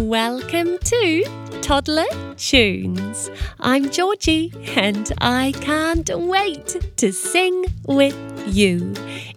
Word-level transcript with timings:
Welcome 0.00 0.78
to 0.78 1.24
Toddler 1.60 2.06
Tunes. 2.38 3.30
I'm 3.60 3.90
Georgie 3.90 4.50
and 4.74 5.12
I 5.20 5.52
can't 5.60 6.08
wait 6.14 6.96
to 6.96 7.12
sing 7.12 7.66
with 7.86 8.16
you. 8.46 8.94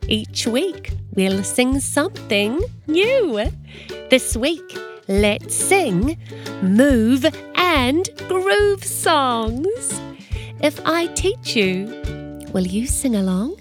Each 0.08 0.48
week 0.48 0.94
we'll 1.16 1.44
sing 1.44 1.82
something 1.82 2.64
new. 2.88 3.52
This 4.10 4.38
week, 4.38 4.78
let's 5.10 5.54
sing 5.54 6.18
move 6.62 7.26
and 7.56 8.10
groove 8.30 8.86
songs. 8.86 10.02
If 10.62 10.80
I 10.86 11.08
teach 11.08 11.58
you, 11.58 11.88
will 12.54 12.66
you 12.66 12.88
sing 12.88 13.18
along? 13.18 13.58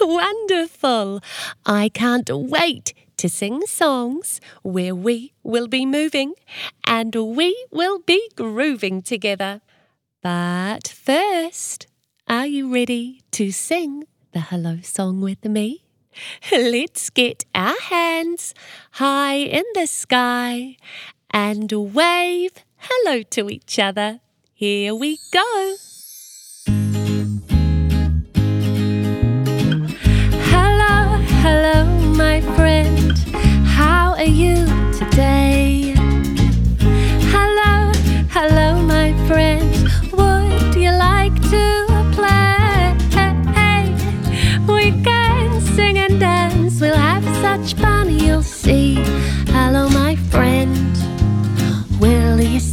Wonderful! 0.00 1.20
I 1.64 1.88
can't 1.88 2.28
wait 2.28 2.94
to 3.16 3.28
sing 3.28 3.66
songs 3.66 4.40
where 4.62 4.94
we 4.94 5.32
will 5.42 5.68
be 5.68 5.86
moving 5.86 6.34
and 6.84 7.14
we 7.14 7.66
will 7.70 7.98
be 8.00 8.30
grooving 8.36 9.02
together. 9.02 9.60
But 10.22 10.88
first, 10.88 11.86
are 12.28 12.46
you 12.46 12.72
ready 12.72 13.22
to 13.32 13.50
sing 13.50 14.04
the 14.32 14.40
hello 14.40 14.78
song 14.82 15.20
with 15.20 15.44
me? 15.44 15.84
Let's 16.52 17.10
get 17.10 17.44
our 17.54 17.78
hands 17.80 18.54
high 18.92 19.36
in 19.36 19.64
the 19.74 19.86
sky 19.86 20.76
and 21.30 21.70
wave 21.70 22.52
hello 22.76 23.22
to 23.22 23.50
each 23.50 23.78
other. 23.78 24.20
Here 24.54 24.94
we 24.94 25.18
go. 25.32 25.74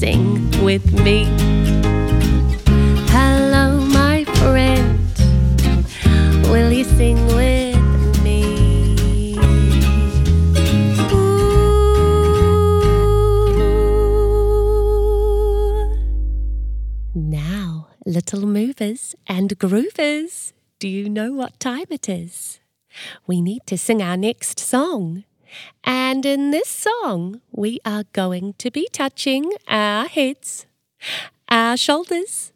Sing 0.03 0.51
with 0.61 0.85
me? 1.05 1.23
Hello, 3.07 3.79
my 3.85 4.25
friend. 4.25 4.99
Will 6.51 6.73
you 6.73 6.83
sing 6.83 7.25
with 7.27 8.21
me? 8.21 9.37
Ooh. 11.13 11.23
Now, 17.15 17.87
little 18.05 18.45
movers 18.45 19.15
and 19.25 19.57
groovers, 19.57 20.51
do 20.79 20.89
you 20.89 21.09
know 21.09 21.31
what 21.31 21.61
time 21.61 21.85
it 21.89 22.09
is? 22.09 22.59
We 23.25 23.41
need 23.41 23.61
to 23.67 23.77
sing 23.77 24.01
our 24.01 24.17
next 24.17 24.59
song. 24.59 25.23
And 25.83 26.25
in 26.25 26.51
this 26.51 26.69
song, 26.69 27.41
we 27.51 27.79
are 27.85 28.03
going 28.13 28.53
to 28.59 28.71
be 28.71 28.87
touching 28.91 29.53
our 29.67 30.07
heads, 30.07 30.65
our 31.49 31.77
shoulders, 31.77 32.53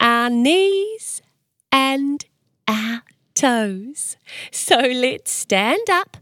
our 0.00 0.30
knees, 0.30 1.22
and 1.72 2.24
our 2.66 3.02
toes. 3.34 4.16
So 4.50 4.76
let's 4.78 5.30
stand 5.30 5.88
up 5.90 6.16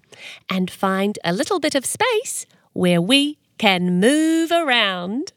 and 0.48 0.70
find 0.70 1.18
a 1.24 1.32
little 1.32 1.60
bit 1.60 1.74
of 1.74 1.86
space 1.86 2.46
where 2.72 3.00
we 3.00 3.38
can 3.58 4.00
move 4.00 4.50
around. 4.52 5.32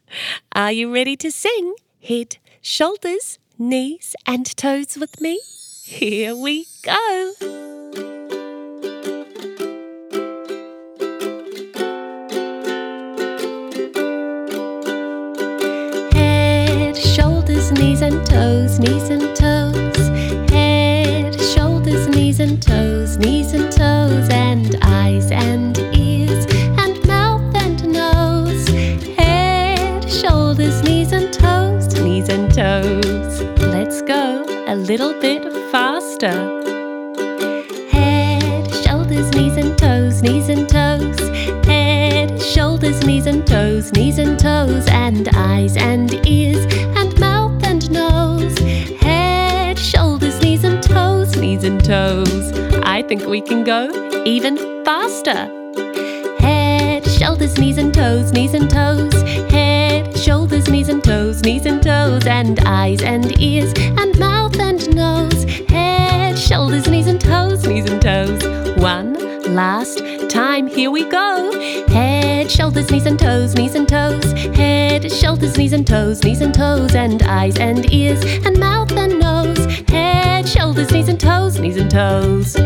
Are 0.52 0.72
you 0.72 0.92
ready 0.92 1.16
to 1.16 1.30
sing 1.30 1.74
head, 2.02 2.36
shoulders, 2.60 3.38
knees, 3.58 4.14
and 4.26 4.44
toes 4.56 4.96
with 4.98 5.20
me? 5.20 5.40
Here 5.84 6.36
we 6.36 6.66
go. 6.82 7.32
Knees 18.00 18.14
and 18.14 18.26
toes, 18.26 18.78
knees 18.78 19.10
and 19.10 19.36
toes. 19.36 20.50
Head, 20.50 21.38
shoulders, 21.38 22.08
knees 22.08 22.40
and 22.40 22.62
toes, 22.62 23.18
knees 23.18 23.52
and 23.52 23.70
toes, 23.70 24.26
and 24.30 24.74
eyes 24.80 25.30
and 25.30 25.76
ears, 25.94 26.46
and 26.78 27.06
mouth 27.06 27.54
and 27.56 27.92
nose. 27.92 28.66
Head, 29.18 30.10
shoulders, 30.10 30.82
knees 30.82 31.12
and 31.12 31.30
toes, 31.30 31.92
knees 32.00 32.30
and 32.30 32.50
toes. 32.54 33.42
Let's 33.60 34.00
go 34.00 34.46
a 34.66 34.76
little 34.76 35.12
bit 35.20 35.52
faster. 35.70 36.32
Head, 37.90 38.74
shoulders, 38.82 39.30
knees 39.34 39.58
and 39.58 39.76
toes, 39.76 40.22
knees 40.22 40.48
and 40.48 40.66
toes. 40.66 41.20
Head, 41.66 42.40
shoulders, 42.40 43.04
knees 43.04 43.26
and 43.26 43.46
toes, 43.46 43.92
knees 43.92 44.16
and 44.16 44.38
toes, 44.38 44.86
and 44.88 45.28
eyes 45.34 45.76
and 45.76 46.14
ears, 46.26 46.64
and 46.96 47.20
mouth 47.20 47.29
and 51.70 51.84
toes. 51.84 52.52
I 52.82 53.02
think 53.02 53.26
we 53.26 53.40
can 53.40 53.64
go 53.64 53.80
even 54.24 54.56
faster. 54.84 55.40
Head, 56.40 57.06
shoulders, 57.06 57.58
knees 57.58 57.78
and 57.78 57.94
toes, 57.94 58.32
knees 58.32 58.54
and 58.54 58.68
toes. 58.68 59.14
Head, 59.52 60.16
shoulders, 60.16 60.68
knees 60.68 60.88
and 60.88 61.02
toes, 61.02 61.42
knees 61.42 61.66
and 61.66 61.82
toes, 61.82 62.26
and 62.26 62.58
eyes 62.60 63.02
and 63.02 63.40
ears, 63.40 63.72
and 64.00 64.18
mouth 64.18 64.58
and 64.58 64.80
nose. 64.94 65.44
Head, 65.68 66.38
shoulders, 66.38 66.88
knees 66.88 67.06
and 67.06 67.20
toes, 67.20 67.66
knees 67.66 67.88
and 67.88 68.02
toes. 68.02 68.42
One 68.78 69.14
last 69.54 70.02
time, 70.28 70.66
here 70.66 70.90
we 70.90 71.04
go. 71.08 71.52
Head, 71.88 72.50
shoulders, 72.50 72.90
knees 72.90 73.06
and 73.06 73.18
toes, 73.18 73.54
knees 73.54 73.74
and 73.74 73.88
toes. 73.88 74.32
Head, 74.56 75.10
shoulders, 75.12 75.56
knees 75.56 75.72
and 75.72 75.86
toes, 75.86 76.22
knees 76.24 76.40
and 76.40 76.54
toes, 76.54 76.94
and 76.94 77.22
eyes 77.22 77.56
and 77.58 77.92
ears, 77.92 78.22
and 78.44 78.58
mouth 78.58 78.92
and 78.92 79.18
nose. 79.20 79.64
Head, 79.88 80.19
shoulders, 80.48 80.90
knees 80.90 81.08
and 81.08 81.20
toes, 81.20 81.58
knees 81.58 81.76
and 81.76 81.90
toes. 81.90 82.56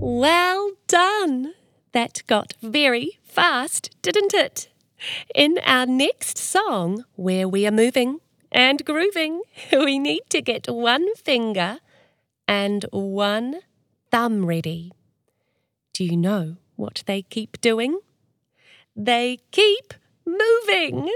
Well 0.00 0.72
done! 0.86 1.54
That 1.92 2.22
got 2.26 2.54
very 2.62 3.18
fast, 3.22 3.90
didn't 4.02 4.34
it? 4.34 4.68
In 5.34 5.58
our 5.64 5.86
next 5.86 6.38
song, 6.38 7.04
where 7.16 7.46
we 7.48 7.66
are 7.66 7.70
moving 7.70 8.20
and 8.50 8.84
grooving, 8.84 9.42
we 9.72 9.98
need 9.98 10.22
to 10.30 10.40
get 10.40 10.68
one 10.68 11.14
finger 11.16 11.78
and 12.48 12.86
one 12.90 13.60
thumb 14.10 14.46
ready. 14.46 14.92
Do 15.92 16.04
you 16.04 16.16
know 16.16 16.56
what 16.76 17.02
they 17.06 17.22
keep 17.22 17.60
doing? 17.60 18.00
They 18.96 19.38
keep 19.50 19.94
moving. 20.24 21.10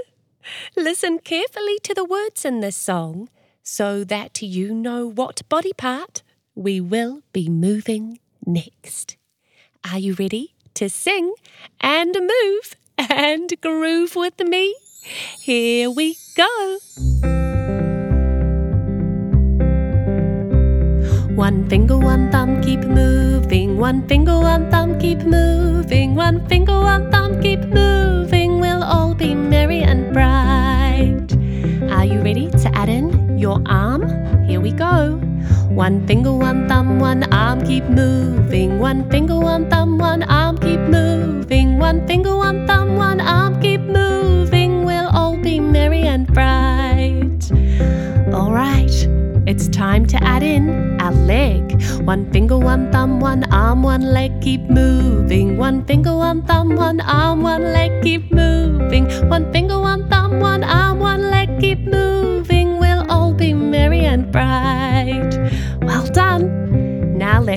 Listen 0.77 1.19
carefully 1.19 1.79
to 1.83 1.95
the 1.95 2.05
words 2.05 2.45
in 2.45 2.61
this 2.61 2.77
song 2.77 3.29
so 3.69 4.03
that 4.03 4.41
you 4.41 4.73
know 4.73 5.07
what 5.07 5.47
body 5.51 5.75
part 5.75 6.23
we 6.55 6.81
will 6.81 7.21
be 7.35 7.51
moving 7.51 8.19
next. 8.47 9.19
Are 9.85 9.99
you 9.99 10.15
ready 10.15 10.55
to 10.73 10.89
sing 10.89 11.35
and 11.79 12.17
move 12.19 12.77
and 12.97 13.53
groove 13.61 14.17
with 14.17 14.41
me? 14.41 14.75
Here 15.39 15.91
we 15.91 16.17
go. 16.35 16.79
One 21.37 21.69
finger, 21.69 21.99
one 21.99 22.33
thumb, 22.33 22.63
keep 22.63 22.81
moving. 22.81 23.77
One 23.77 24.09
finger, 24.09 24.41
one 24.41 24.71
thumb, 24.71 24.99
keep 24.99 25.19
moving. 25.19 26.15
One 26.15 26.49
finger, 26.49 26.81
one 26.81 27.11
thumb, 27.11 27.39
keep 27.43 27.61
moving. 27.61 28.61
We'll 28.61 28.83
all 28.83 29.15
be 29.15 29.35
merry 29.35 29.83
and 29.83 30.15
bright. 30.15 31.29
Are 31.93 32.07
you 32.07 32.23
ready 32.23 32.51
to 32.51 32.75
add 32.75 32.89
in 32.89 33.28
your 33.39 33.63
arm? 33.67 34.03
Here 34.47 34.61
we 34.61 34.73
go. 34.73 35.17
One 35.71 36.07
finger, 36.07 36.33
one 36.33 36.69
thumb, 36.69 36.99
one 36.99 37.23
arm, 37.33 37.65
keep 37.65 37.85
moving. 37.85 38.79
One 38.79 39.09
finger, 39.11 39.39
one 39.39 39.71
thumb, 39.71 39.99
one 39.99 40.25
arm, 40.25 40.59
keep 40.59 40.81
moving. 40.81 41.79
One 41.79 42.07
finger, 42.07 42.35
one 42.37 42.67
thumb, 42.67 42.97
one 42.97 43.21
arm, 43.21 43.61
keep 43.61 43.81
moving. 43.81 44.85
We'll 44.85 45.09
all 45.09 45.37
be 45.37 45.61
merry 45.61 46.03
and 46.03 46.27
bright. 46.27 47.51
All 48.35 48.53
right, 48.53 48.93
it's 49.47 49.69
time 49.69 50.05
to 50.07 50.23
add 50.23 50.43
in 50.43 51.01
our 51.01 51.13
leg. 51.13 51.81
One 52.03 52.31
finger, 52.33 52.59
one 52.59 52.91
thumb, 52.91 53.21
one 53.21 53.45
arm, 53.53 53.83
one 53.83 54.03
leg, 54.03 54.41
keep 54.41 54.63
moving. 54.63 55.57
One 55.57 55.85
finger, 55.85 56.15
one 56.17 56.43
thumb, 56.43 56.75
one 56.75 57.01
arm, 57.01 57.43
one 57.43 57.63
leg, 57.63 58.03
keep 58.03 58.33
moving. 58.33 59.07
One 59.29 59.53
finger, 59.53 59.79
one 59.79 60.09
thumb, 60.09 60.41
one 60.41 60.65
arm, 60.65 60.99
one 60.99 61.31
leg, 61.31 61.61
keep 61.61 61.79
moving. 61.79 62.08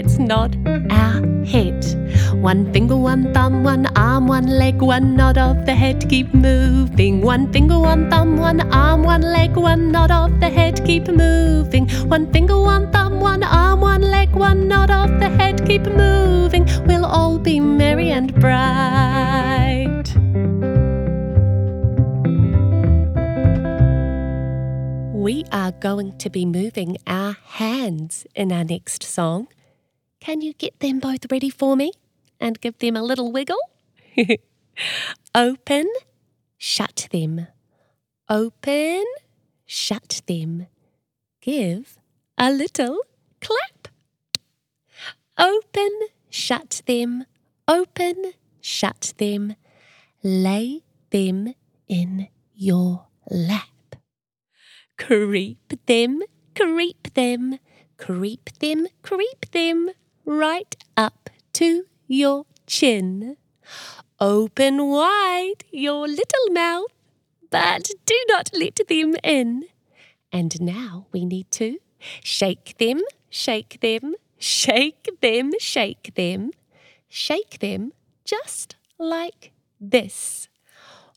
Bright. 0.08 0.20
not 0.28 0.56
our 0.92 1.46
head. 1.46 1.86
One 2.42 2.72
finger, 2.74 2.98
one 2.98 3.34
thumb, 3.34 3.64
one 3.64 3.86
arm, 3.98 4.28
one 4.28 4.48
leg, 4.48 4.82
one 4.82 5.16
nod 5.16 5.38
of 5.38 5.66
the 5.66 5.76
head, 5.76 6.10
keep 6.10 6.34
moving. 6.34 7.22
One 7.22 7.52
finger, 7.52 7.80
one 7.80 8.10
thumb, 8.10 8.38
one 8.38 8.62
arm, 8.74 9.04
one 9.04 9.22
leg, 9.22 9.56
one 9.56 9.92
nod 9.92 10.12
of 10.12 10.40
the 10.40 10.50
head, 10.50 10.84
keep 10.86 11.08
moving. 11.08 11.90
One 12.10 12.32
finger, 12.32 12.60
one 12.60 12.92
thumb, 12.92 13.20
one 13.20 13.44
arm, 13.44 13.82
one 13.82 14.02
leg, 14.02 14.32
one 14.34 14.68
nod 14.68 14.92
of 14.92 15.20
the 15.20 15.30
head, 15.30 15.66
keep 15.66 15.84
moving. 15.84 16.68
We'll 16.86 17.06
all 17.06 17.38
be 17.38 17.60
merry 17.60 18.12
and 18.12 18.34
bright. 18.40 20.16
We 25.14 25.46
are 25.52 25.72
going 25.72 26.18
to 26.18 26.30
be 26.30 26.46
moving 26.46 26.98
our 27.06 27.38
hands 27.44 28.26
in 28.36 28.52
our 28.52 28.64
next 28.64 29.04
song. 29.04 29.48
Can 30.22 30.42
you 30.42 30.54
get 30.54 30.80
them 30.80 31.00
both 31.00 31.26
ready 31.32 31.50
for 31.50 31.76
me 31.76 31.94
and 32.40 32.62
give 32.62 32.78
them 32.78 32.96
a 32.96 33.02
little 33.02 33.32
wiggle? 33.32 33.58
Open, 35.36 35.90
shut 36.60 37.08
them. 37.12 37.48
Open, 38.30 39.04
shut 39.66 40.22
them. 40.28 40.68
Give 41.42 41.98
a 42.38 42.52
little 42.52 43.00
clap. 43.42 43.88
Open, 45.40 45.90
shut 46.30 46.84
them. 46.86 47.26
Open, 47.68 48.34
shut 48.62 49.14
them. 49.18 49.56
Lay 50.24 50.84
them 51.10 51.56
in 51.88 52.28
your 52.54 53.08
lap. 53.32 53.96
Creep 55.00 55.74
them, 55.88 56.22
creep 56.56 57.12
them, 57.16 57.58
creep 57.98 58.50
them, 58.60 58.88
creep 59.02 59.50
them, 59.52 59.90
right 60.26 60.76
up 60.98 61.30
to 61.54 61.86
your 62.08 62.46
chin. 62.68 63.38
Open 64.20 64.88
wide 64.88 65.64
your 65.72 66.08
little 66.08 66.50
mouth, 66.52 66.92
but 67.50 67.90
do 68.06 68.16
not 68.30 68.50
let 68.54 68.80
them 68.88 69.16
in. 69.24 69.66
And 70.32 70.62
now 70.62 71.08
we 71.12 71.26
need 71.26 71.50
to 71.52 71.80
shake 72.24 72.78
them, 72.78 73.02
shake 73.30 73.80
them, 73.82 74.16
shake 74.38 75.10
them, 75.22 75.52
shake 75.60 76.14
them, 76.16 76.52
shake 77.10 77.60
them 77.60 77.94
just 78.24 78.76
like 78.98 79.52
this. 79.80 80.48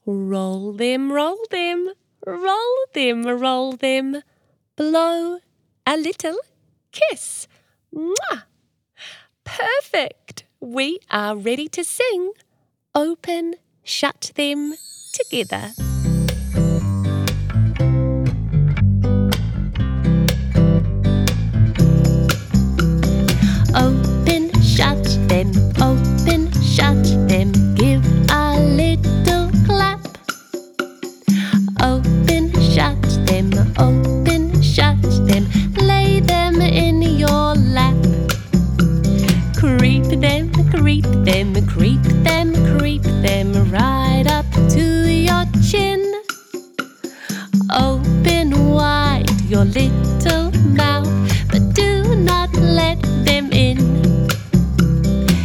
Roll 0.06 0.72
them, 0.72 1.12
roll 1.12 1.38
them, 1.50 1.90
roll 2.26 2.76
them, 2.94 3.22
roll 3.24 3.72
them, 3.72 4.22
blow 4.76 5.38
a 5.86 5.96
little 5.96 6.38
kiss. 6.92 7.46
We 10.74 10.98
are 11.08 11.36
ready 11.36 11.68
to 11.68 11.84
sing. 11.84 12.32
Open, 12.96 13.54
shut 13.84 14.32
them 14.34 14.74
together. 15.12 15.83
Your 49.54 49.64
little 49.66 50.50
mouth, 50.74 51.08
but 51.48 51.62
do 51.74 52.16
not 52.16 52.52
let 52.56 53.00
them 53.24 53.52
in. 53.52 53.78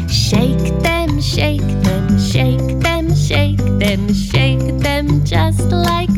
Shake 0.07 0.81
them, 0.81 1.21
shake 1.21 1.61
them, 1.83 2.17
shake 2.17 2.79
them, 2.79 3.13
shake 3.13 3.61
them, 3.77 4.11
shake 4.11 4.79
them 4.79 5.23
just 5.23 5.69
like 5.69 6.08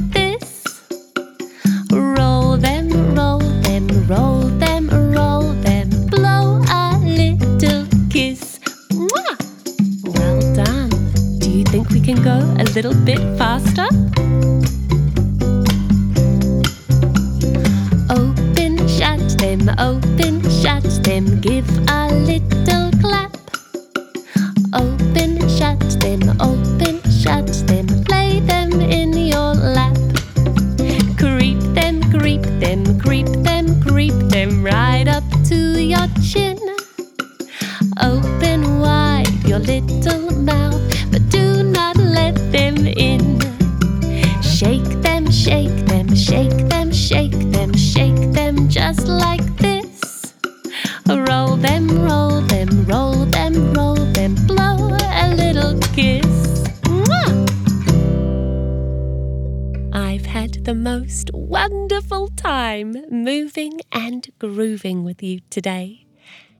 wonderful 61.62 62.28
time 62.30 62.96
moving 63.12 63.80
and 63.92 64.32
grooving 64.40 65.04
with 65.04 65.22
you 65.22 65.40
today. 65.52 66.04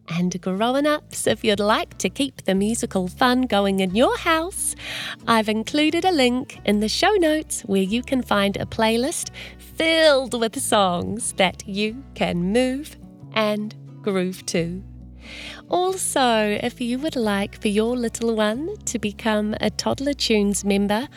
And 0.08 0.40
grown 0.40 0.86
ups, 0.86 1.26
if 1.26 1.44
you'd 1.44 1.60
like 1.60 1.98
to 1.98 2.10
keep 2.10 2.44
the 2.44 2.54
musical 2.54 3.08
fun 3.08 3.48
going 3.48 3.80
in 3.80 3.96
your 3.96 4.16
house, 4.16 4.76
I've 5.28 5.50
included 5.50 6.06
a 6.06 6.12
link 6.12 6.60
in 6.66 6.82
the 6.82 6.88
show 6.88 7.14
notes 7.14 7.62
where 7.62 7.82
you 7.82 8.04
can 8.04 8.22
find 8.22 8.58
a 8.58 8.68
playlist 8.68 9.32
filled 9.58 10.40
with 10.40 10.62
songs 10.62 11.34
that 11.34 11.68
you 11.68 12.04
can 12.14 12.54
move 12.54 12.96
and 13.34 13.74
groove 14.04 14.46
to. 14.48 14.84
Also, 15.68 16.60
if 16.62 16.80
you 16.80 17.00
would 17.00 17.16
like 17.16 17.60
for 17.60 17.70
your 17.70 17.98
little 17.98 18.36
one 18.36 18.78
to 18.86 19.00
become 19.00 19.56
a 19.62 19.72
Toddler 19.72 20.14
Tunes 20.14 20.64
member, 20.64 21.08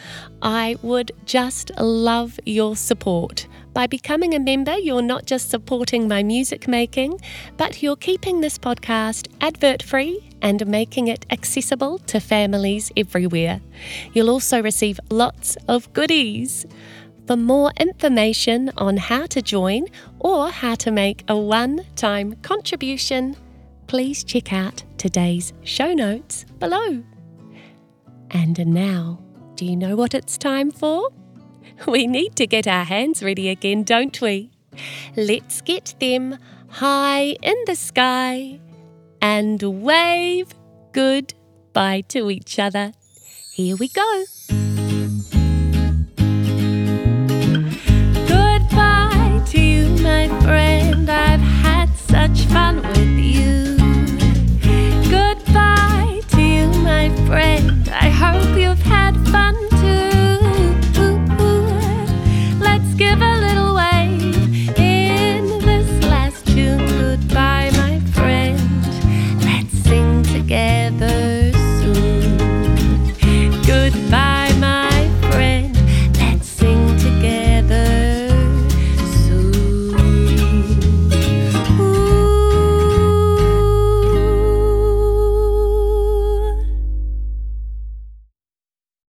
I 0.40 0.76
would 0.80 1.12
just 1.26 1.70
love 1.78 2.40
your 2.46 2.76
support. 2.76 3.46
By 3.74 3.88
becoming 3.88 4.34
a 4.34 4.38
member, 4.38 4.78
you're 4.78 5.02
not 5.02 5.26
just 5.26 5.50
supporting 5.50 6.06
my 6.06 6.22
music 6.22 6.68
making, 6.68 7.20
but 7.56 7.82
you're 7.82 7.96
keeping 7.96 8.40
this 8.40 8.56
podcast 8.56 9.26
advert 9.40 9.82
free 9.82 10.30
and 10.40 10.64
making 10.68 11.08
it 11.08 11.26
accessible 11.30 11.98
to 11.98 12.20
families 12.20 12.92
everywhere. 12.96 13.60
You'll 14.12 14.30
also 14.30 14.62
receive 14.62 15.00
lots 15.10 15.56
of 15.66 15.92
goodies. 15.92 16.66
For 17.26 17.36
more 17.36 17.72
information 17.80 18.70
on 18.76 18.96
how 18.96 19.26
to 19.26 19.42
join 19.42 19.86
or 20.20 20.50
how 20.50 20.76
to 20.76 20.92
make 20.92 21.24
a 21.26 21.36
one 21.36 21.84
time 21.96 22.34
contribution, 22.42 23.34
please 23.88 24.22
check 24.22 24.52
out 24.52 24.84
today's 24.98 25.52
show 25.64 25.92
notes 25.92 26.44
below. 26.60 27.02
And 28.30 28.66
now, 28.68 29.20
do 29.56 29.64
you 29.64 29.74
know 29.74 29.96
what 29.96 30.14
it's 30.14 30.38
time 30.38 30.70
for? 30.70 31.10
We 31.86 32.06
need 32.06 32.36
to 32.36 32.46
get 32.46 32.66
our 32.66 32.84
hands 32.84 33.22
ready 33.22 33.48
again, 33.48 33.82
don't 33.82 34.20
we? 34.20 34.50
Let's 35.16 35.60
get 35.60 35.94
them 36.00 36.38
high 36.68 37.36
in 37.42 37.56
the 37.66 37.76
sky 37.76 38.60
and 39.20 39.62
wave 39.62 40.48
goodbye 40.92 42.02
to 42.08 42.30
each 42.30 42.58
other. 42.58 42.92
Here 43.52 43.76
we 43.76 43.88
go. 43.88 44.24